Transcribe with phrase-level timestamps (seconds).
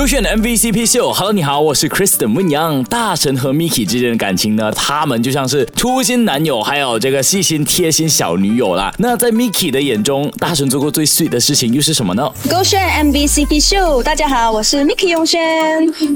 [0.00, 0.02] 秀。
[0.02, 2.82] 勾选 MVCp 秀，Hello，你好，我是 Kristen 温阳。
[2.84, 8.90] 大神和 Miki 之间的感情呢，他们就像是初心男友，还有这个细心贴心小女友啦。
[8.98, 12.32] 那在 Miki 的眼中，大神做过最 sweet 的事情又是什么呢？
[12.48, 15.40] 勾选 MVCp 秀，大家好，我是 Miki 永轩。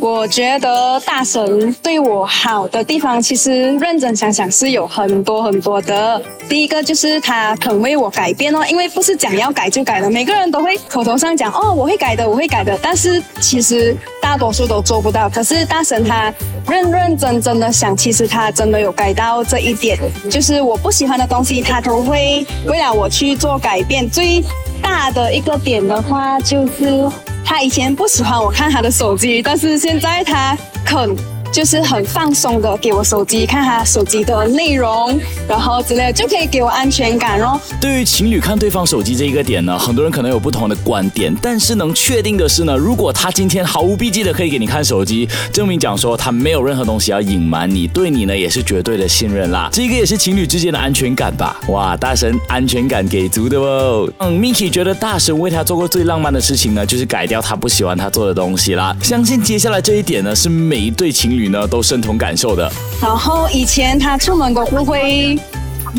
[0.00, 6.22] 我觉得大神对我好的地方，其实认真想想是有很多很多的。
[6.48, 13.73] 第一个就是他肯为我改变哦，因为不是讲要改就改的，每个人都会口头上讲哦，我会改的，我会改的，但是其实
[14.20, 15.28] 大多数都做不到。
[15.28, 16.32] 可是大神他
[16.68, 19.98] 认认真真的想，其实他真的有改到这一点，
[20.30, 24.08] 就是我不喜欢的东西，他都会为了我去做改变。
[24.08, 24.44] 最
[24.82, 27.10] 大的一个点的话，就是
[27.44, 31.16] 他以前不喜欢我看他的手机，但是现在他肯。
[31.54, 35.16] 就是很放松的给我手机看他手机的内容，
[35.48, 37.56] 然后之类的就可以给我安全感哦。
[37.80, 49.68] 对于情侣看对方手机这一个点呢，很多人可能有不同的观点，但是能确定的是呢，如果他今天毫无避忌的可以给你看手机，证明讲说他没有任何东西要隐瞒你，对你呢也是绝对的信任啦。
[49.72, 51.60] 这个也是情侣之间的安全感吧？
[51.68, 54.10] 哇，大神安全感给足的哦。
[54.18, 58.96] 嗯，Miki 觉得大神为他做过最浪漫的事情呢，就是改掉他不喜欢他做的东西啦。
[59.00, 61.43] 相信接下来这一点呢，是每一对情侣。
[61.48, 62.70] 呢都深同感受的。
[63.00, 65.38] 然后以前他出门都不会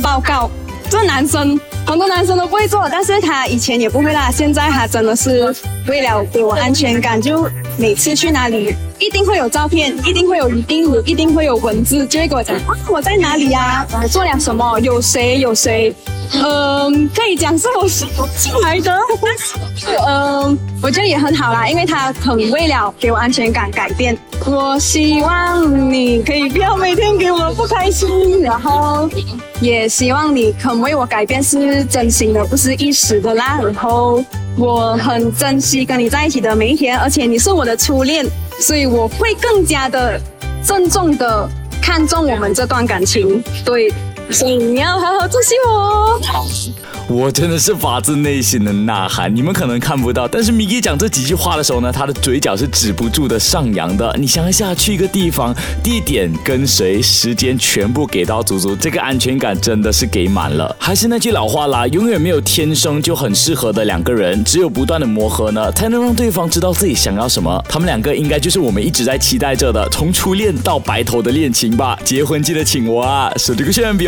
[0.02, 0.50] 报告，
[0.90, 4.32] 这男生很多男生都不会做，但是他以前也不会啦。
[4.32, 5.54] 现在他真的是
[5.88, 12.56] 为了给我安全感，就每次去哪里一定会有照片，一定会有一定一定会有文字，就会跟我讲
[12.90, 15.94] 我在哪里呀，我做了什么，有谁有谁。
[16.34, 17.88] 嗯，可以讲是我
[18.38, 18.92] 进来的，
[20.08, 24.18] 嗯，我觉得也很好啦，因为他很为了给我安全感改变。
[24.46, 29.10] 我希望你可以不要每天给我不开心，然后
[29.62, 33.60] 也希望你肯为我改变是真心的，不是一时的啦。
[33.64, 34.24] 然后
[34.58, 38.26] 我很珍惜跟你在一起的每一天，而且你是我的初恋，
[38.60, 40.20] 所以我会更加的
[40.64, 41.48] 郑重的
[41.82, 43.44] 看重我们这段感情。
[43.64, 43.94] 对。
[44.32, 46.22] 所以你要好好珍惜我。
[47.08, 54.14] 我真的是发自内心的呐喊，你们可能看不到，但是米奇讲这几句话的时候呢，他的嘴角是止不住的上扬的。
[54.20, 60.76] 你想一下，去一个地方，地点跟谁，时间全部给到足足，这个安全感真的是给满了。
[60.80, 67.64] 还是那句老话啦，永远没有天生就很适合的两个人，只有不断的磨合呢，才能让对方知道自己想要什么。
[67.70, 71.96] 他们两个应该就是我们一直在期待着的，从初恋到白头的恋情吧。
[72.04, 74.08] 结婚记得请我啊，手机个炫比